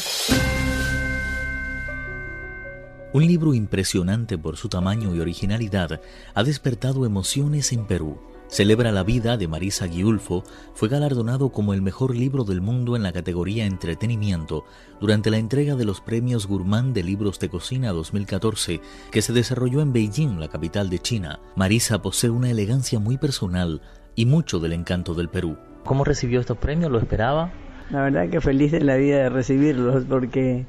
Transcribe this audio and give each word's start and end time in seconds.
Un 3.11 3.25
libro 3.25 3.55
impresionante 3.55 4.37
por 4.37 4.57
su 4.57 4.69
tamaño 4.69 5.15
y 5.15 5.19
originalidad 5.19 5.99
ha 6.35 6.43
despertado 6.43 7.07
emociones 7.07 7.71
en 7.71 7.87
Perú. 7.87 8.19
Celebra 8.47 8.91
la 8.91 9.03
vida 9.03 9.37
de 9.37 9.47
Marisa 9.47 9.87
Guiulfo 9.87 10.43
fue 10.75 10.87
galardonado 10.87 11.49
como 11.49 11.73
el 11.73 11.81
mejor 11.81 12.15
libro 12.15 12.43
del 12.43 12.61
mundo 12.61 12.95
en 12.95 13.03
la 13.03 13.11
categoría 13.11 13.65
Entretenimiento 13.65 14.65
durante 15.01 15.31
la 15.31 15.37
entrega 15.37 15.75
de 15.75 15.83
los 15.83 15.99
premios 15.99 16.47
Gourmand 16.47 16.93
de 16.93 17.03
Libros 17.03 17.39
de 17.39 17.49
Cocina 17.49 17.91
2014 17.91 18.81
que 19.11 19.21
se 19.21 19.33
desarrolló 19.33 19.81
en 19.81 19.93
Beijing, 19.93 20.39
la 20.39 20.47
capital 20.47 20.89
de 20.89 20.99
China. 20.99 21.39
Marisa 21.55 22.01
posee 22.01 22.29
una 22.29 22.51
elegancia 22.51 22.99
muy 22.99 23.17
personal 23.17 23.81
y 24.15 24.25
mucho 24.25 24.59
del 24.59 24.73
encanto 24.73 25.15
del 25.15 25.29
Perú. 25.29 25.57
¿Cómo 25.83 26.03
recibió 26.03 26.39
estos 26.39 26.57
premios? 26.57 26.91
¿Lo 26.91 26.99
esperaba? 26.99 27.51
La 27.89 28.03
verdad 28.03 28.29
que 28.29 28.41
feliz 28.41 28.71
de 28.71 28.81
la 28.81 28.95
vida 28.95 29.17
de 29.17 29.29
recibirlos 29.29 30.05
porque 30.05 30.65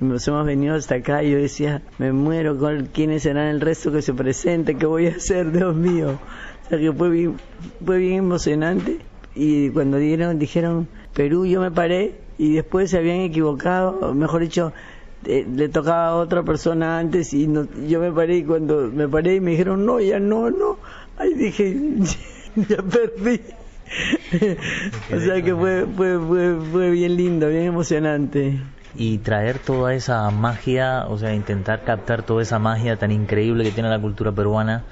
nos 0.00 0.26
hemos 0.28 0.44
venido 0.44 0.74
hasta 0.74 0.96
acá 0.96 1.22
y 1.22 1.30
yo 1.30 1.38
decía, 1.38 1.82
me 1.98 2.12
muero 2.12 2.58
con 2.58 2.86
quiénes 2.86 3.22
serán 3.22 3.48
el 3.48 3.60
resto 3.60 3.92
que 3.92 4.02
se 4.02 4.12
presente, 4.12 4.76
qué 4.76 4.86
voy 4.86 5.06
a 5.06 5.10
hacer, 5.10 5.52
Dios 5.52 5.74
mío. 5.74 6.18
O 6.66 6.68
sea 6.68 6.78
que 6.78 6.92
fue 6.92 7.10
bien, 7.10 7.36
fue 7.84 7.98
bien 7.98 8.14
emocionante. 8.14 8.98
Y 9.36 9.70
cuando 9.70 9.98
dieron, 9.98 10.38
dijeron 10.38 10.88
Perú, 11.14 11.46
yo 11.46 11.60
me 11.60 11.70
paré 11.70 12.14
y 12.38 12.54
después 12.54 12.90
se 12.90 12.98
habían 12.98 13.20
equivocado, 13.20 14.12
mejor 14.14 14.42
dicho, 14.42 14.72
eh, 15.24 15.46
le 15.48 15.68
tocaba 15.68 16.08
a 16.08 16.16
otra 16.16 16.42
persona 16.42 16.98
antes 16.98 17.32
y 17.32 17.46
no, 17.46 17.66
yo 17.86 18.00
me 18.00 18.10
paré 18.12 18.38
y 18.38 18.44
cuando 18.44 18.90
me 18.92 19.08
paré 19.08 19.36
y 19.36 19.40
me 19.40 19.52
dijeron 19.52 19.86
no, 19.86 20.00
ya 20.00 20.18
no, 20.18 20.50
no, 20.50 20.78
ahí 21.18 21.34
dije, 21.34 21.76
ya 22.56 22.76
perdí. 22.78 23.40
o 25.14 25.20
sea 25.20 25.40
que 25.42 25.54
fue, 25.54 25.86
fue, 25.96 26.18
fue, 26.18 26.56
fue 26.72 26.90
bien 26.90 27.16
lindo, 27.16 27.48
bien 27.48 27.64
emocionante. 27.64 28.58
Y 28.94 29.18
traer 29.18 29.58
toda 29.58 29.94
esa 29.94 30.30
magia, 30.30 31.06
o 31.08 31.18
sea, 31.18 31.34
intentar 31.34 31.84
captar 31.84 32.22
toda 32.22 32.42
esa 32.42 32.58
magia 32.58 32.96
tan 32.96 33.12
increíble 33.12 33.62
que 33.62 33.72
tiene 33.72 33.90
la 33.90 34.00
cultura 34.00 34.32
peruana 34.32 34.84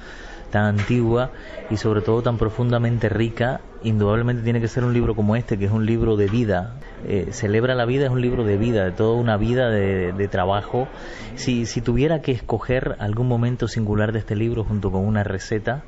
tan 0.54 0.78
antigua 0.78 1.32
y 1.68 1.78
sobre 1.78 2.00
todo 2.00 2.22
tan 2.22 2.38
profundamente 2.38 3.08
rica, 3.08 3.60
indudablemente 3.82 4.44
tiene 4.44 4.60
que 4.60 4.68
ser 4.68 4.84
un 4.84 4.94
libro 4.94 5.16
como 5.16 5.34
este, 5.34 5.58
que 5.58 5.64
es 5.64 5.72
un 5.72 5.84
libro 5.84 6.16
de 6.16 6.28
vida. 6.28 6.76
Eh, 7.08 7.30
celebra 7.32 7.74
la 7.74 7.84
vida, 7.86 8.04
es 8.04 8.12
un 8.12 8.20
libro 8.20 8.44
de 8.44 8.56
vida, 8.56 8.84
de 8.84 8.92
toda 8.92 9.20
una 9.20 9.36
vida 9.36 9.68
de, 9.68 10.28
trabajo. 10.28 10.86
Si, 11.34 11.66
si 11.66 11.80
tuviera 11.80 12.22
que 12.22 12.30
escoger 12.30 12.94
algún 13.00 13.26
momento 13.26 13.66
singular 13.66 14.12
de 14.12 14.20
este 14.20 14.36
libro 14.36 14.62
junto 14.62 14.92
con 14.92 15.04
una 15.04 15.24
receta, 15.24 15.82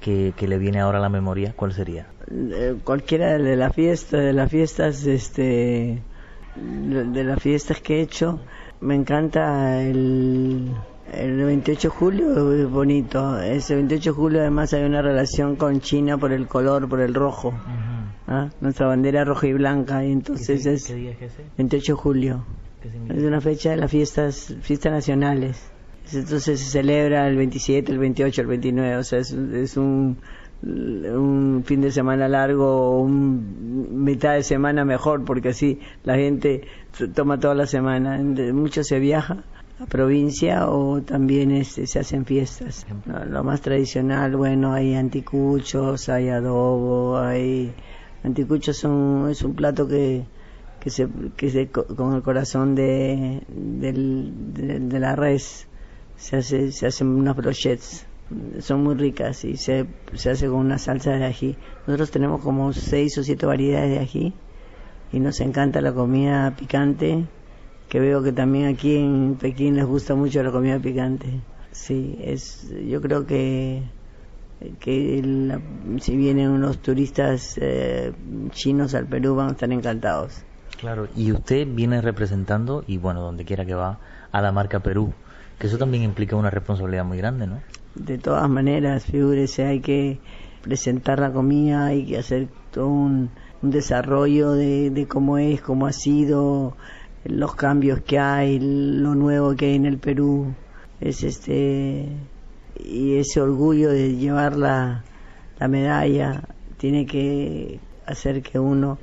que, 0.00 0.32
que, 0.34 0.48
le 0.48 0.56
viene 0.56 0.80
ahora 0.80 0.98
a 0.98 1.02
la 1.02 1.10
memoria, 1.10 1.52
¿cuál 1.54 1.74
sería? 1.74 2.06
Eh, 2.30 2.74
cualquiera 2.84 3.36
de 3.36 3.56
las 3.56 3.74
fiestas, 3.74 4.20
de 4.20 4.32
las 4.32 4.50
fiestas, 4.50 5.06
este, 5.06 6.02
de 6.56 7.24
las 7.24 7.42
fiestas 7.42 7.82
que 7.82 7.98
he 7.98 8.00
hecho, 8.00 8.40
me 8.80 8.94
encanta 8.94 9.82
el 9.82 10.70
el 11.12 11.36
28 11.36 11.88
de 11.88 11.94
julio 11.94 12.52
es 12.52 12.68
bonito. 12.68 13.40
Ese 13.40 13.74
28 13.74 14.10
de 14.10 14.16
julio 14.16 14.40
además 14.40 14.72
hay 14.74 14.84
una 14.84 15.02
relación 15.02 15.56
con 15.56 15.80
China 15.80 16.18
por 16.18 16.32
el 16.32 16.46
color, 16.46 16.88
por 16.88 17.00
el 17.00 17.14
rojo. 17.14 17.54
¿Ah? 18.26 18.50
Nuestra 18.60 18.88
bandera 18.88 19.24
roja 19.24 19.46
y 19.46 19.52
blanca. 19.52 20.04
Y 20.04 20.12
entonces 20.12 20.66
es, 20.66 20.92
28 21.56 21.92
de 21.92 21.98
julio. 21.98 22.44
Es 23.08 23.22
una 23.22 23.40
fecha 23.40 23.70
de 23.70 23.76
las 23.76 23.90
fiestas, 23.90 24.54
fiestas 24.60 24.92
nacionales. 24.92 25.70
Entonces 26.12 26.60
se 26.60 26.70
celebra 26.70 27.26
el 27.28 27.36
27, 27.36 27.90
el 27.90 27.98
28, 27.98 28.40
el 28.40 28.46
29. 28.46 28.96
O 28.96 29.04
sea, 29.04 29.18
es, 29.18 29.32
es 29.32 29.76
un, 29.76 30.18
un 30.62 31.62
fin 31.64 31.80
de 31.80 31.90
semana 31.90 32.28
largo, 32.28 33.00
un 33.00 34.04
mitad 34.04 34.34
de 34.34 34.42
semana 34.42 34.84
mejor, 34.84 35.24
porque 35.24 35.50
así 35.50 35.80
la 36.04 36.16
gente 36.16 36.62
toma 37.14 37.38
toda 37.38 37.54
la 37.54 37.66
semana. 37.66 38.18
Mucho 38.18 38.84
se 38.84 38.98
viaja 38.98 39.44
la 39.78 39.86
provincia 39.86 40.68
o 40.70 41.02
también 41.02 41.50
este, 41.50 41.86
se 41.86 41.98
hacen 41.98 42.24
fiestas. 42.24 42.86
Lo 43.28 43.44
más 43.44 43.60
tradicional, 43.60 44.36
bueno, 44.36 44.72
hay 44.72 44.94
anticuchos, 44.94 46.08
hay 46.08 46.28
adobo, 46.28 47.18
hay... 47.18 47.72
Anticuchos 48.24 48.78
son, 48.78 49.28
es 49.30 49.42
un 49.42 49.54
plato 49.54 49.86
que, 49.86 50.24
que 50.80 50.90
se, 50.90 51.08
que 51.36 51.50
se 51.50 51.68
con 51.68 52.14
el 52.14 52.22
corazón 52.22 52.74
de, 52.74 53.42
de, 53.48 55.00
la 55.00 55.16
res 55.16 55.66
se 56.16 56.36
hace 56.36 56.72
se 56.72 56.86
hacen 56.86 57.08
unas 57.08 57.36
brochettes 57.36 58.06
son 58.60 58.82
muy 58.82 58.94
ricas 58.94 59.44
y 59.44 59.56
se, 59.56 59.86
se 60.14 60.30
hace 60.30 60.46
con 60.46 60.58
una 60.58 60.78
salsa 60.78 61.12
de 61.12 61.24
ají 61.24 61.56
nosotros 61.86 62.10
tenemos 62.10 62.40
como 62.40 62.72
seis 62.72 63.16
o 63.18 63.22
siete 63.22 63.46
variedades 63.46 63.90
de 63.90 63.98
ají 63.98 64.34
y 65.12 65.20
nos 65.20 65.40
encanta 65.40 65.80
la 65.80 65.92
comida 65.92 66.54
picante 66.56 67.26
que 67.88 68.00
veo 68.00 68.22
que 68.22 68.32
también 68.32 68.66
aquí 68.66 68.96
en 68.96 69.36
Pekín 69.40 69.76
les 69.76 69.84
gusta 69.84 70.14
mucho 70.14 70.42
la 70.42 70.50
comida 70.50 70.78
picante. 70.78 71.40
Sí, 71.70 72.16
es, 72.20 72.72
yo 72.86 73.00
creo 73.00 73.26
que, 73.26 73.82
que 74.80 75.60
si 76.00 76.16
vienen 76.16 76.50
unos 76.50 76.78
turistas 76.78 77.58
eh, 77.60 78.12
chinos 78.50 78.94
al 78.94 79.06
Perú 79.06 79.34
van 79.34 79.48
a 79.48 79.52
estar 79.52 79.70
encantados. 79.70 80.42
Claro, 80.78 81.08
y 81.14 81.32
usted 81.32 81.66
viene 81.66 82.00
representando, 82.02 82.84
y 82.86 82.98
bueno, 82.98 83.20
donde 83.20 83.44
quiera 83.44 83.64
que 83.64 83.74
va, 83.74 83.98
a 84.32 84.42
la 84.42 84.52
marca 84.52 84.80
Perú, 84.80 85.12
que 85.58 85.68
eso 85.68 85.78
también 85.78 86.02
implica 86.02 86.36
una 86.36 86.50
responsabilidad 86.50 87.04
muy 87.04 87.18
grande, 87.18 87.46
¿no? 87.46 87.60
De 87.94 88.18
todas 88.18 88.48
maneras, 88.50 89.04
figúrese, 89.06 89.64
hay 89.64 89.80
que 89.80 90.20
presentar 90.62 91.18
la 91.18 91.32
comida, 91.32 91.86
hay 91.86 92.04
que 92.04 92.18
hacer 92.18 92.48
todo 92.72 92.88
un, 92.88 93.30
desarrollo 93.62 94.52
de, 94.52 94.90
de 94.90 95.08
cómo 95.08 95.38
es, 95.38 95.60
cómo 95.60 95.86
ha 95.86 95.92
sido, 95.92 96.76
los 97.28 97.54
cambios 97.54 98.00
que 98.00 98.18
hay, 98.18 98.58
lo 98.60 99.14
nuevo 99.14 99.54
que 99.54 99.66
hay 99.66 99.74
en 99.74 99.86
el 99.86 99.98
Perú, 99.98 100.54
es 101.00 101.22
este 101.22 102.08
y 102.84 103.16
ese 103.16 103.40
orgullo 103.40 103.90
de 103.90 104.16
llevar 104.16 104.56
la, 104.56 105.04
la 105.58 105.68
medalla 105.68 106.42
tiene 106.76 107.06
que 107.06 107.80
hacer 108.06 108.42
que 108.42 108.58
uno 108.58 108.98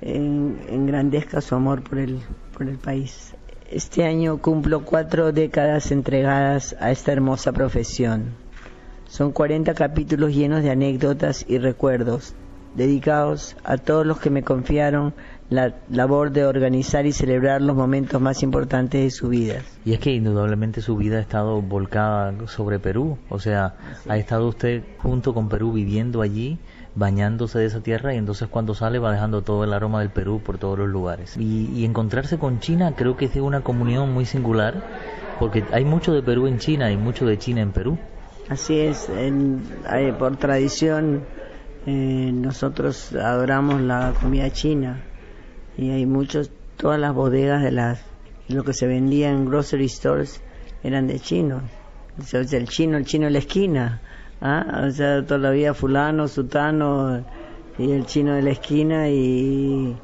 engrandezca 0.00 1.40
su 1.40 1.54
amor 1.54 1.82
por 1.82 1.98
el, 1.98 2.20
por 2.56 2.68
el 2.68 2.78
país. 2.78 3.34
Este 3.70 4.04
año 4.04 4.38
cumplo 4.38 4.84
cuatro 4.84 5.32
décadas 5.32 5.92
entregadas 5.92 6.76
a 6.80 6.90
esta 6.90 7.12
hermosa 7.12 7.52
profesión. 7.52 8.34
Son 9.06 9.32
40 9.32 9.74
capítulos 9.74 10.34
llenos 10.34 10.62
de 10.62 10.70
anécdotas 10.70 11.44
y 11.48 11.58
recuerdos, 11.58 12.34
dedicados 12.74 13.56
a 13.64 13.76
todos 13.76 14.04
los 14.04 14.18
que 14.18 14.30
me 14.30 14.42
confiaron 14.42 15.14
la 15.52 15.74
labor 15.90 16.32
de 16.32 16.46
organizar 16.46 17.04
y 17.04 17.12
celebrar 17.12 17.60
los 17.60 17.76
momentos 17.76 18.20
más 18.20 18.42
importantes 18.42 19.02
de 19.02 19.10
su 19.10 19.28
vida. 19.28 19.60
Y 19.84 19.92
es 19.92 20.00
que 20.00 20.10
indudablemente 20.10 20.80
su 20.80 20.96
vida 20.96 21.18
ha 21.18 21.20
estado 21.20 21.60
volcada 21.60 22.32
sobre 22.46 22.78
Perú, 22.78 23.18
o 23.28 23.38
sea, 23.38 23.74
ha 24.08 24.16
estado 24.16 24.48
usted 24.48 24.82
junto 24.98 25.34
con 25.34 25.50
Perú 25.50 25.72
viviendo 25.72 26.22
allí, 26.22 26.58
bañándose 26.94 27.58
de 27.58 27.66
esa 27.66 27.80
tierra 27.80 28.14
y 28.14 28.16
entonces 28.16 28.48
cuando 28.48 28.74
sale 28.74 28.98
va 28.98 29.12
dejando 29.12 29.42
todo 29.42 29.64
el 29.64 29.74
aroma 29.74 30.00
del 30.00 30.10
Perú 30.10 30.40
por 30.42 30.56
todos 30.56 30.78
los 30.78 30.88
lugares. 30.88 31.36
Y, 31.36 31.84
encontrarse 31.84 32.38
con 32.38 32.60
China 32.60 32.94
creo 32.96 33.16
que 33.18 33.26
es 33.26 33.36
una 33.36 33.60
comunión 33.60 34.12
muy 34.12 34.24
singular, 34.24 34.82
porque 35.38 35.64
hay 35.72 35.84
mucho 35.84 36.14
de 36.14 36.22
Perú 36.22 36.46
en 36.46 36.58
China 36.58 36.90
y 36.90 36.96
mucho 36.96 37.26
de 37.26 37.36
China 37.36 37.60
en 37.60 37.72
Perú. 37.72 37.98
Así 38.48 38.80
es, 38.80 39.10
por 40.18 40.36
tradición 40.36 41.24
eh, 41.86 42.30
nosotros 42.32 43.12
adoramos 43.12 43.80
la 43.80 44.14
comida 44.20 44.50
china 44.50 45.02
y 45.76 45.90
hay 45.90 46.06
muchos, 46.06 46.50
todas 46.76 46.98
las 47.00 47.14
bodegas 47.14 47.62
de 47.62 47.72
las, 47.72 48.04
lo 48.48 48.64
que 48.64 48.72
se 48.72 48.86
vendía 48.86 49.30
en 49.30 49.46
grocery 49.46 49.88
stores 49.88 50.42
eran 50.82 51.06
de 51.06 51.20
chinos. 51.20 51.62
el 52.32 52.68
chino, 52.68 52.96
el 52.96 53.04
chino 53.04 53.26
en 53.26 53.32
la 53.32 53.38
esquina, 53.38 54.02
¿ah? 54.40 54.84
o 54.86 54.90
sea, 54.90 55.24
todavía 55.24 55.74
fulano, 55.74 56.28
sutano 56.28 57.24
y 57.78 57.90
el 57.90 58.06
chino 58.06 58.34
de 58.34 58.42
la 58.42 58.50
esquina 58.50 59.08
y, 59.08 59.96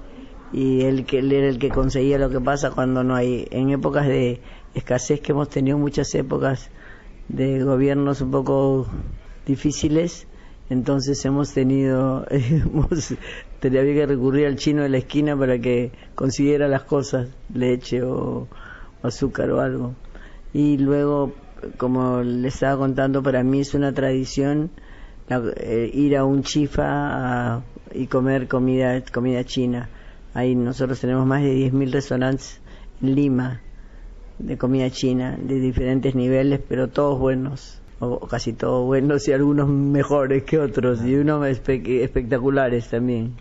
y 0.52 0.82
el 0.82 1.04
que 1.04 1.18
él 1.18 1.32
era 1.32 1.48
el 1.48 1.58
que 1.58 1.68
conseguía 1.68 2.18
lo 2.18 2.30
que 2.30 2.40
pasa 2.40 2.70
cuando 2.70 3.04
no 3.04 3.14
hay, 3.14 3.46
en 3.50 3.70
épocas 3.70 4.06
de 4.06 4.40
escasez 4.74 5.20
que 5.20 5.32
hemos 5.32 5.48
tenido 5.48 5.76
muchas 5.76 6.14
épocas 6.14 6.70
de 7.28 7.62
gobiernos 7.62 8.20
un 8.20 8.30
poco 8.30 8.86
difíciles, 9.46 10.27
entonces 10.70 11.24
hemos 11.24 11.52
tenido, 11.52 12.26
hemos, 12.30 13.14
había 13.62 13.82
que 13.82 14.06
recurrir 14.06 14.46
al 14.46 14.56
chino 14.56 14.82
de 14.82 14.88
la 14.88 14.98
esquina 14.98 15.36
para 15.36 15.58
que 15.58 15.92
consiguiera 16.14 16.68
las 16.68 16.82
cosas, 16.82 17.28
leche 17.52 18.02
o, 18.02 18.48
azúcar 19.02 19.50
o 19.50 19.60
algo. 19.60 19.94
Y 20.52 20.78
luego, 20.78 21.32
como 21.76 22.22
le 22.22 22.48
estaba 22.48 22.76
contando, 22.76 23.22
para 23.22 23.42
mí 23.42 23.60
es 23.60 23.74
una 23.74 23.92
tradición 23.92 24.70
eh, 25.28 25.90
ir 25.92 26.16
a 26.16 26.24
un 26.24 26.42
chifa 26.42 27.62
y 27.94 28.06
comer 28.06 28.48
comida, 28.48 29.02
comida 29.12 29.44
china. 29.44 29.88
Ahí 30.34 30.54
nosotros 30.54 31.00
tenemos 31.00 31.26
más 31.26 31.42
de 31.42 31.54
10.000 31.54 31.92
restaurantes 31.92 32.60
en 33.02 33.14
Lima 33.14 33.62
de 34.38 34.56
comida 34.56 34.90
china, 34.90 35.36
de 35.40 35.60
diferentes 35.60 36.14
niveles, 36.14 36.60
pero 36.66 36.88
todos 36.88 37.18
buenos, 37.18 37.80
o 38.00 38.26
casi 38.26 38.52
todos 38.52 38.86
buenos 38.86 39.26
y 39.28 39.32
algunos 39.32 39.68
mejores 39.68 40.44
que 40.44 40.58
otros, 40.58 41.04
y 41.04 41.16
unos 41.16 41.46
espectaculares 41.46 42.88
también. 42.88 43.34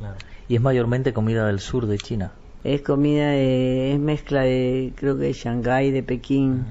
¿Y 0.47 0.55
es 0.55 0.61
mayormente 0.61 1.13
comida 1.13 1.47
del 1.47 1.59
sur 1.59 1.85
de 1.85 1.97
China? 1.97 2.31
Es 2.63 2.81
comida, 2.81 3.35
es 3.35 3.99
mezcla 3.99 4.41
de, 4.41 4.93
creo 4.95 5.17
que 5.17 5.25
de 5.25 5.33
Shanghái, 5.33 5.91
de 5.91 6.03
Pekín. 6.03 6.65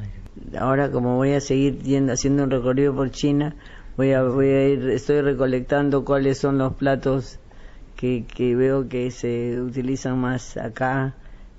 Ahora 0.58 0.90
como 0.90 1.16
voy 1.16 1.32
a 1.32 1.40
seguir 1.40 1.78
yendo, 1.82 2.12
haciendo 2.12 2.44
un 2.44 2.50
recorrido 2.50 2.94
por 2.94 3.10
China, 3.10 3.54
voy 3.96 4.12
a, 4.12 4.22
voy 4.22 4.48
a 4.48 4.68
ir, 4.68 4.90
estoy 4.90 5.20
recolectando 5.20 6.04
cuáles 6.04 6.38
son 6.38 6.58
los 6.58 6.74
platos 6.74 7.38
que, 7.96 8.24
que 8.26 8.54
veo 8.54 8.88
que 8.88 9.10
se 9.10 9.60
utilizan 9.60 10.18
más 10.18 10.56
acá 10.56 11.14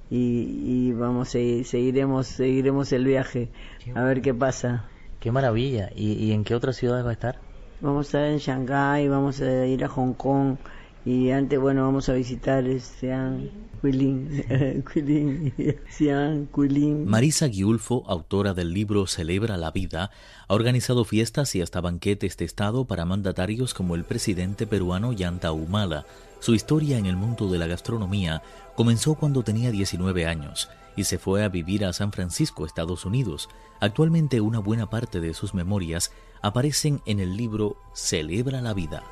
y, 0.09 0.94
vamos, 0.94 1.29
seguiremos, 1.29 2.27
seguiremos 2.27 2.91
el 2.94 3.06
viaje 3.06 3.50
a 3.94 4.03
ver 4.03 4.21
qué 4.21 4.33
pasa. 4.33 4.85
Qué 5.27 5.31
maravilla. 5.33 5.91
¿Y, 5.94 6.13
¿Y 6.13 6.31
en 6.31 6.45
qué 6.45 6.56
otras 6.56 6.77
ciudades 6.77 7.06
va 7.06 7.09
a 7.09 7.12
estar? 7.12 7.41
Vamos 7.81 8.06
a 8.06 8.07
estar 8.07 8.24
en 8.31 8.38
Shanghái, 8.38 9.09
vamos 9.09 9.41
a 9.41 9.65
ir 9.65 9.83
a 9.83 9.89
Hong 9.89 10.13
Kong 10.13 10.56
y 11.03 11.31
antes, 11.31 11.59
bueno, 11.59 11.83
vamos 11.83 12.07
a 12.07 12.13
visitar 12.13 12.63
Xi'an, 12.63 13.51
Marisa 17.06 17.50
Giulfo, 17.50 18.06
autora 18.07 18.53
del 18.53 18.74
libro 18.74 19.06
Celebra 19.06 19.57
la 19.57 19.71
Vida, 19.71 20.12
ha 20.47 20.53
organizado 20.53 21.03
fiestas 21.03 21.53
y 21.56 21.62
hasta 21.62 21.81
banquetes 21.81 22.38
de 22.38 22.45
Estado 22.45 22.85
para 22.85 23.03
mandatarios 23.03 23.74
como 23.74 23.95
el 23.95 24.06
presidente 24.06 24.65
peruano 24.65 25.12
Yanta 25.12 25.51
Humala. 25.51 26.06
Su 26.39 26.54
historia 26.54 26.98
en 26.98 27.06
el 27.06 27.18
mundo 27.18 27.50
de 27.50 27.57
la 27.57 27.68
gastronomía 27.68 28.42
comenzó 28.75 29.16
cuando 29.16 29.44
tenía 29.44 29.72
19 29.72 30.25
años 30.28 30.69
y 30.95 31.04
se 31.04 31.18
fue 31.18 31.44
a 31.44 31.50
vivir 31.50 31.86
a 31.86 31.94
San 31.94 32.12
Francisco, 32.12 32.66
Estados 32.66 33.06
Unidos. 33.06 33.50
Actualmente 33.80 34.42
una 34.42 34.60
buena 34.60 34.89
parte 34.89 35.19
de 35.19 35.34
sus 35.34 35.54
memorias 35.54 36.12
aparecen 36.42 37.01
en 37.06 37.19
el 37.19 37.38
libro 37.38 37.78
Celebra 37.94 38.62
la 38.62 38.74
Vida. 38.74 39.04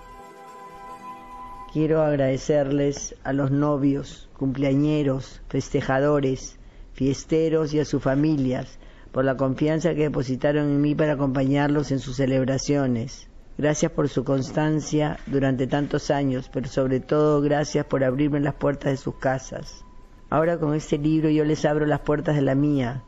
Quiero 1.73 2.01
agradecerles 2.01 3.15
a 3.23 3.33
los 3.33 3.51
novios, 3.51 4.29
cumpleañeros, 4.37 5.41
festejadores, 5.49 6.57
fiesteros 6.93 7.73
y 7.73 7.79
a 7.79 7.85
sus 7.85 8.01
familias 8.01 8.79
por 9.11 9.25
la 9.25 9.37
confianza 9.37 9.93
que 9.93 10.03
depositaron 10.03 10.65
en 10.65 10.81
mí 10.81 10.95
para 10.95 11.13
acompañarlos 11.13 11.91
en 11.91 11.99
sus 11.99 12.17
celebraciones. 12.17 13.27
Gracias 13.57 13.91
por 13.91 14.09
su 14.09 14.23
constancia 14.23 15.17
durante 15.27 15.65
tantos 15.67 16.11
años, 16.11 16.49
pero 16.51 16.67
sobre 16.67 16.99
todo 16.99 17.41
gracias 17.41 17.85
por 17.85 18.03
abrirme 18.03 18.39
las 18.39 18.55
puertas 18.55 18.91
de 18.91 18.97
sus 18.97 19.15
casas. 19.15 19.85
Ahora 20.29 20.57
con 20.57 20.73
este 20.73 20.97
libro 20.97 21.29
yo 21.29 21.45
les 21.45 21.63
abro 21.63 21.85
las 21.85 22.01
puertas 22.01 22.35
de 22.35 22.41
la 22.41 22.55
mía. 22.55 23.03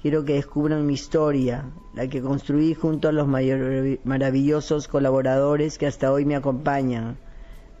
Quiero 0.00 0.24
que 0.24 0.34
descubran 0.34 0.86
mi 0.86 0.94
historia, 0.94 1.64
la 1.94 2.06
que 2.06 2.22
construí 2.22 2.74
junto 2.74 3.08
a 3.08 3.12
los 3.12 3.26
maravillosos 3.26 4.88
colaboradores 4.88 5.76
que 5.76 5.86
hasta 5.86 6.12
hoy 6.12 6.24
me 6.24 6.36
acompañan 6.36 7.18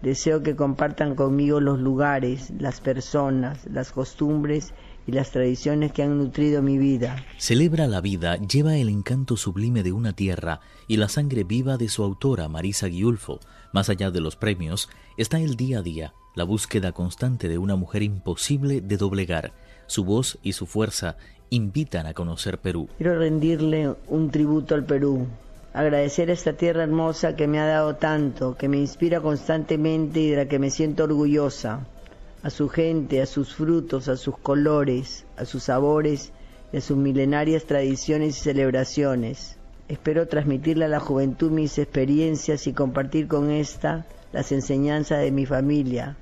Deseo 0.02 0.42
que 0.42 0.56
compartan 0.56 1.14
conmigo 1.14 1.60
los 1.60 1.78
lugares, 1.78 2.50
las 2.58 2.80
personas, 2.80 3.66
las 3.66 3.92
costumbres 3.92 4.72
y 5.10 5.12
las 5.12 5.32
tradiciones 5.32 5.90
que 5.90 6.04
han 6.04 6.16
nutrido 6.18 6.62
mi 6.62 6.78
vida. 6.78 7.24
Celebra 7.36 7.88
la 7.88 8.00
vida 8.00 8.36
lleva 8.36 8.76
el 8.76 8.88
encanto 8.88 9.36
sublime 9.36 9.82
de 9.82 9.90
una 9.90 10.12
tierra 10.12 10.60
y 10.86 10.98
la 10.98 11.08
sangre 11.08 11.42
viva 11.42 11.76
de 11.76 11.88
su 11.88 12.04
autora 12.04 12.48
Marisa 12.48 12.88
Giulfo. 12.88 13.40
Más 13.72 13.88
allá 13.88 14.12
de 14.12 14.20
los 14.20 14.36
premios 14.36 14.88
está 15.16 15.40
el 15.40 15.56
día 15.56 15.80
a 15.80 15.82
día, 15.82 16.14
la 16.36 16.44
búsqueda 16.44 16.92
constante 16.92 17.48
de 17.48 17.58
una 17.58 17.74
mujer 17.74 18.04
imposible 18.04 18.80
de 18.80 18.96
doblegar. 18.96 19.52
Su 19.86 20.04
voz 20.04 20.38
y 20.44 20.52
su 20.52 20.66
fuerza 20.66 21.16
invitan 21.50 22.06
a 22.06 22.14
conocer 22.14 22.58
Perú. 22.58 22.88
Quiero 22.96 23.18
rendirle 23.18 23.92
un 24.06 24.30
tributo 24.30 24.76
al 24.76 24.84
Perú, 24.84 25.26
agradecer 25.74 26.30
a 26.30 26.34
esta 26.34 26.52
tierra 26.52 26.84
hermosa 26.84 27.34
que 27.34 27.48
me 27.48 27.58
ha 27.58 27.66
dado 27.66 27.96
tanto, 27.96 28.56
que 28.56 28.68
me 28.68 28.78
inspira 28.78 29.20
constantemente 29.20 30.20
y 30.20 30.30
de 30.30 30.36
la 30.36 30.46
que 30.46 30.60
me 30.60 30.70
siento 30.70 31.02
orgullosa, 31.02 31.88
a 32.42 32.50
su 32.50 32.68
gente, 32.68 33.20
a 33.20 33.26
sus 33.26 33.54
frutos, 33.54 34.08
a 34.08 34.16
sus 34.16 34.38
colores, 34.38 35.24
a 35.36 35.44
sus 35.44 35.64
sabores 35.64 36.32
y 36.72 36.78
a 36.78 36.80
sus 36.80 36.96
milenarias 36.96 37.64
tradiciones 37.64 38.38
y 38.38 38.40
celebraciones. 38.40 39.56
Espero 39.88 40.28
transmitirle 40.28 40.84
a 40.84 40.88
la 40.88 41.00
juventud 41.00 41.50
mis 41.50 41.78
experiencias 41.78 42.66
y 42.66 42.72
compartir 42.72 43.26
con 43.26 43.50
esta 43.50 44.06
las 44.32 44.52
enseñanzas 44.52 45.20
de 45.20 45.32
mi 45.32 45.46
familia, 45.46 46.16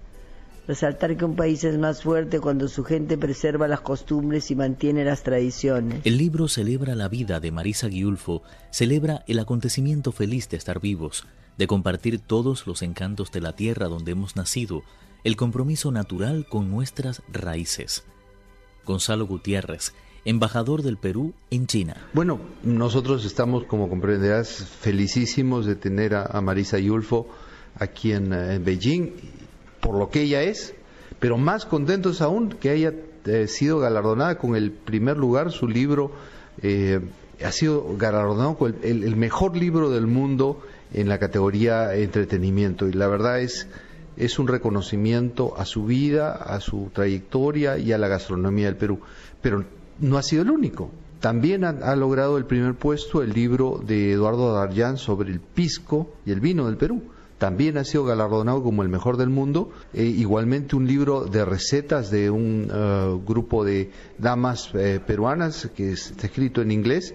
resaltar 0.66 1.16
que 1.16 1.24
un 1.24 1.36
país 1.36 1.62
es 1.64 1.78
más 1.78 2.02
fuerte 2.02 2.40
cuando 2.40 2.68
su 2.68 2.82
gente 2.82 3.18
preserva 3.18 3.68
las 3.68 3.80
costumbres 3.80 4.50
y 4.50 4.56
mantiene 4.56 5.04
las 5.04 5.22
tradiciones. 5.22 6.00
El 6.04 6.16
libro 6.16 6.48
celebra 6.48 6.94
la 6.94 7.08
vida 7.08 7.40
de 7.40 7.52
Marisa 7.52 7.88
Giulfo, 7.88 8.42
celebra 8.70 9.22
el 9.26 9.38
acontecimiento 9.38 10.12
feliz 10.12 10.48
de 10.48 10.56
estar 10.56 10.80
vivos, 10.80 11.26
de 11.58 11.66
compartir 11.66 12.18
todos 12.18 12.66
los 12.66 12.82
encantos 12.82 13.30
de 13.32 13.42
la 13.42 13.52
tierra 13.52 13.88
donde 13.88 14.12
hemos 14.12 14.36
nacido, 14.36 14.82
el 15.24 15.36
compromiso 15.36 15.90
natural 15.92 16.46
con 16.48 16.70
nuestras 16.70 17.22
raíces. 17.32 18.04
Gonzalo 18.84 19.26
Gutiérrez, 19.26 19.92
embajador 20.24 20.82
del 20.82 20.96
Perú 20.96 21.34
en 21.50 21.66
China. 21.66 21.96
Bueno, 22.12 22.40
nosotros 22.62 23.24
estamos, 23.24 23.64
como 23.64 23.88
comprenderás, 23.88 24.64
felicísimos 24.80 25.66
de 25.66 25.76
tener 25.76 26.14
a, 26.14 26.40
Marisa 26.40 26.78
Giulfo 26.78 27.28
aquí 27.78 28.12
en, 28.12 28.32
eh, 28.32 28.54
en 28.54 28.64
Beijing 28.64 29.10
por 29.80 29.96
lo 29.96 30.10
que 30.10 30.22
ella 30.22 30.42
es, 30.42 30.74
pero 31.20 31.38
más 31.38 31.64
contentos 31.64 32.20
aún 32.20 32.50
que 32.50 32.70
haya 32.70 32.92
eh, 33.24 33.46
sido 33.46 33.78
galardonada 33.78 34.38
con 34.38 34.56
el 34.56 34.70
primer 34.70 35.16
lugar, 35.16 35.50
su 35.52 35.68
libro 35.68 36.10
eh, 36.62 37.00
ha 37.44 37.52
sido 37.52 37.96
galardonado 37.96 38.56
con 38.56 38.76
el, 38.82 39.16
mejor 39.16 39.56
libro 39.56 39.90
del 39.90 40.06
mundo 40.06 40.60
en 40.92 41.08
la 41.08 41.18
categoría 41.18 41.94
entretenimiento 41.94 42.88
y 42.88 42.92
la 42.92 43.06
verdad 43.06 43.40
es 43.40 43.68
es 44.18 44.38
un 44.38 44.48
reconocimiento 44.48 45.54
a 45.56 45.64
su 45.64 45.86
vida, 45.86 46.32
a 46.32 46.60
su 46.60 46.90
trayectoria 46.92 47.78
y 47.78 47.92
a 47.92 47.98
la 47.98 48.08
gastronomía 48.08 48.66
del 48.66 48.76
Perú. 48.76 49.00
Pero 49.40 49.64
no 50.00 50.18
ha 50.18 50.22
sido 50.22 50.42
el 50.42 50.50
único. 50.50 50.90
También 51.20 51.64
ha, 51.64 51.96
logrado 51.96 52.36
el 52.36 52.44
primer 52.44 52.74
puesto 52.74 53.22
el 53.22 53.32
libro 53.32 53.80
de 53.84 54.12
Eduardo 54.12 54.52
Darjan 54.52 54.98
sobre 54.98 55.30
el 55.30 55.40
pisco 55.40 56.12
y 56.26 56.30
el 56.32 56.40
vino 56.40 56.66
del 56.66 56.76
Perú 56.76 57.02
también 57.38 57.78
ha 57.78 57.84
sido 57.84 58.04
galardonado 58.04 58.64
como 58.64 58.82
el 58.82 58.88
mejor 58.88 59.16
del 59.16 59.28
mundo. 59.28 59.70
E 59.94 60.02
igualmente 60.02 60.74
un 60.74 60.88
libro 60.88 61.24
de 61.24 61.44
recetas 61.44 62.10
de 62.10 62.30
un 62.30 62.68
eh, 62.72 63.20
grupo 63.24 63.64
de 63.64 63.92
damas 64.18 64.70
eh, 64.74 65.00
peruanas 65.04 65.70
que 65.76 65.92
está 65.92 66.26
escrito 66.26 66.62
en 66.62 66.72
inglés, 66.72 67.14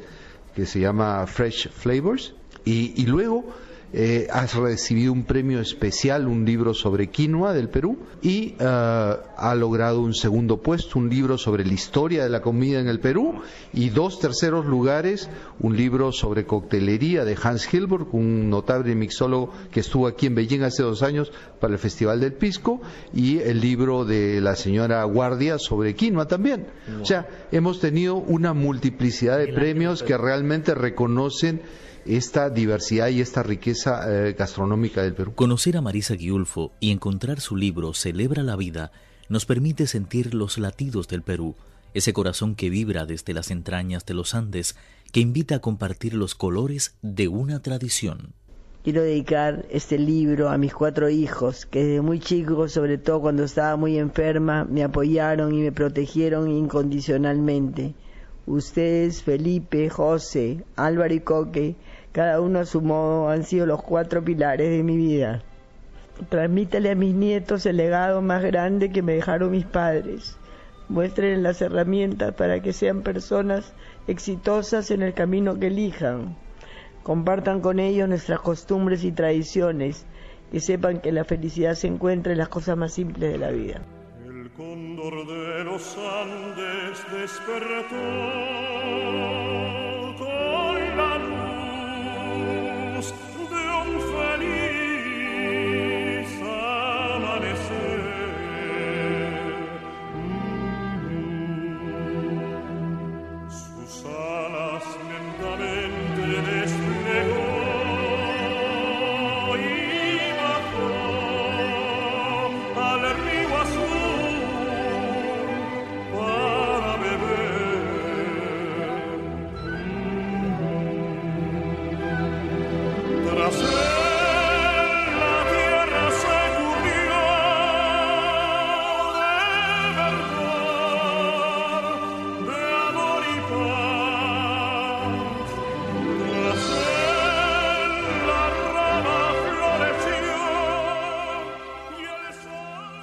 que 0.55 0.65
se 0.65 0.79
llama 0.79 1.27
Fresh 1.27 1.69
Flavors. 1.72 2.36
Y 2.65 3.05
luego 3.07 3.53
eh, 3.93 4.27
has 4.31 4.55
recibido 4.55 5.13
un 5.13 5.23
premio 5.23 5.59
especial, 5.59 6.27
un 6.27 6.45
libro 6.45 6.73
sobre 6.73 7.09
quinoa 7.09 7.53
del 7.53 7.69
Perú, 7.69 8.00
y 8.23 8.55
eh, 8.59 8.65
ha 8.65 9.55
logrado 9.55 10.01
un 10.01 10.15
segundo 10.15 10.57
puesto, 10.57 10.97
un 10.97 11.09
libro 11.09 11.38
sobre 11.38 11.63
la 11.63 11.73
historia 11.73 12.23
de 12.23 12.29
la 12.29 12.41
comida 12.41 12.79
en 12.79 12.88
el 12.88 13.00
Perú, 13.00 13.41
y 13.71 13.89
dos 13.89 14.19
terceros 14.19 14.65
lugares, 14.65 15.29
un 15.59 15.77
libro 15.77 16.12
sobre 16.12 16.45
coctelería 16.45 17.23
de 17.23 17.38
Hans 17.41 17.71
Hilburg, 17.71 18.07
un 18.15 18.50
notable 18.50 18.95
mixólogo 18.95 19.51
que 19.71 19.81
estuvo 19.81 20.07
aquí 20.07 20.25
en 20.25 20.35
Beijing 20.35 20.63
hace 20.63 20.81
dos 20.81 21.03
años 21.03 21.31
para 21.59 21.73
el 21.73 21.79
Festival 21.79 22.19
del 22.19 22.33
Pisco, 22.33 22.81
y 23.13 23.39
el 23.39 23.62
libro 23.62 24.05
de 24.05 24.41
la 24.41 24.55
señora 24.55 25.03
Guardia 25.03 25.59
sobre 25.59 25.93
quinoa 25.93 26.27
también. 26.27 26.65
O 27.00 27.05
sea, 27.05 27.27
hemos 27.51 27.79
tenido 27.79 28.15
una 28.15 28.53
multiplicidad 28.53 29.38
de 29.38 29.53
premios 29.53 30.01
que 30.01 30.17
realmente 30.17 30.73
reconocen 30.73 31.62
esta 32.05 32.50
diversidad 32.50 33.07
y 33.10 33.22
esta 33.22 33.43
riqueza 33.43 34.03
eh, 34.07 34.33
gastronómica 34.33 35.01
del 35.01 35.13
Perú. 35.13 35.33
Conocer 35.36 35.77
a 35.77 35.81
Marisa 35.81 36.15
Giulfo 36.15 36.72
y 36.79 36.91
encontrar 36.91 37.39
su 37.39 37.55
libro 37.55 37.93
Celebra 37.93 38.43
la 38.43 38.55
vida 38.55 38.91
nos 39.29 39.45
permite 39.45 39.88
sentir 39.88 40.33
los 40.33 40.57
latidos 40.57 41.07
del 41.07 41.22
Perú, 41.22 41.55
ese 41.93 42.13
corazón 42.13 42.55
que 42.55 42.69
vibra 42.69 43.05
desde 43.05 43.33
las 43.33 43.51
entrañas 43.51 44.05
de 44.05 44.13
los 44.13 44.36
Andes, 44.36 44.75
que 45.12 45.19
invita 45.19 45.55
a 45.55 45.60
compartir 45.60 46.13
los 46.13 46.36
colores 46.36 46.95
de 47.01 47.27
una 47.27 47.62
tradición. 47.62 48.33
Quiero 48.83 49.01
dedicar 49.01 49.65
este 49.69 49.98
libro 49.98 50.50
a 50.50 50.57
mis 50.57 50.74
cuatro 50.74 51.10
hijos, 51.10 51.65
que 51.65 51.83
desde 51.83 52.01
muy 52.01 52.19
chicos, 52.19 52.74
sobre 52.74 52.98
todo 52.98 53.22
cuando 53.22 53.45
estaba 53.45 53.77
muy 53.77 53.98
enferma, 53.98 54.65
me 54.65 54.83
apoyaron 54.83 55.53
y 55.53 55.62
me 55.62 55.72
protegieron 55.72 56.51
incondicionalmente 56.51 57.95
Ustedes, 58.45 59.24
Felipe, 59.24 59.89
José, 59.89 60.65
Álvaro 60.75 61.13
y 61.13 61.22
Coque, 61.22 61.75
cada 62.13 62.39
uno 62.41 62.60
a 62.60 62.65
su 62.65 62.79
modo 62.79 63.29
han 63.29 63.43
sido 63.43 63.65
los 63.65 63.82
cuatro 63.82 64.24
pilares 64.24 64.70
de 64.70 64.84
mi 64.84 64.96
vida. 64.96 65.41
Transmítale 66.29 66.91
a 66.91 66.96
mis 66.96 67.15
nietos 67.15 67.65
el 67.65 67.77
legado 67.77 68.22
más 68.22 68.43
grande 68.43 68.91
que 68.91 69.01
me 69.01 69.15
dejaron 69.15 69.50
mis 69.50 69.65
padres. 69.65 70.38
Muestren 70.89 71.41
las 71.41 71.60
herramientas 71.62 72.36
para 72.36 72.62
que 72.62 72.72
sean 72.72 73.01
personas 73.01 73.74
exitosas 74.08 74.91
en 74.91 75.01
el 75.01 75.15
camino 75.15 75.60
que 75.60 75.67
elijan. 75.67 76.36
Compartan 77.01 77.62
con 77.62 77.79
ellos 77.79 78.08
nuestras 78.08 78.41
costumbres 78.41 79.03
y 79.03 79.12
tradiciones, 79.12 80.05
que 80.51 80.60
sepan 80.60 81.01
que 81.01 81.12
la 81.12 81.24
felicidad 81.24 81.74
se 81.74 81.88
encuentra 81.88 82.32
en 82.32 82.38
las 82.38 82.50
cosas 82.50 82.77
más 82.77 82.93
simples 82.93 83.32
de 83.32 83.39
la 83.39 83.50
vida. 83.50 83.82
El 84.24 84.51
cóndor 84.51 85.25
de 85.25 85.63
los 85.63 85.98
Andes 85.98 87.03
despertó 87.12 87.96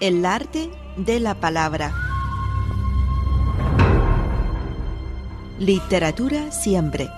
El 0.00 0.24
arte 0.24 0.70
de 0.96 1.20
la 1.20 1.34
palabra. 1.34 1.92
Literatura 5.58 6.50
siempre. 6.52 7.10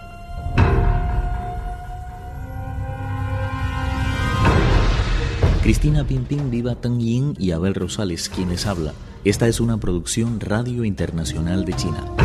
Cristina 5.62 6.03
Pimpín, 6.03 6.51
Viva 6.51 6.75
Tang 6.75 6.99
Yin 6.99 7.37
y 7.39 7.53
Abel 7.53 7.77
Rosales, 7.77 8.29
quienes 8.29 8.67
habla. 8.67 8.95
Esta 9.25 9.47
es 9.47 9.61
una 9.61 9.79
producción 9.79 10.41
Radio 10.41 10.85
Internacional 10.85 11.65
de 11.65 11.75
China. 11.75 12.22